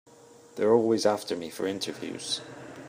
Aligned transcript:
They're 0.55 0.73
always 0.73 1.05
after 1.05 1.35
me 1.35 1.51
for 1.51 1.67
interviews. 1.67 2.41